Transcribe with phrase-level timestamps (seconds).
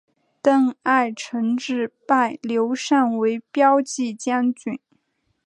[0.41, 4.79] 邓艾承制拜刘禅为骠骑将军。